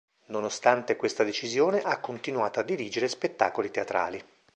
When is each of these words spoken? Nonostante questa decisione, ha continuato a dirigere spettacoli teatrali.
Nonostante 0.29 0.95
questa 0.95 1.23
decisione, 1.23 1.83
ha 1.83 1.99
continuato 1.99 2.59
a 2.59 2.63
dirigere 2.63 3.07
spettacoli 3.07 3.69
teatrali. 3.69 4.19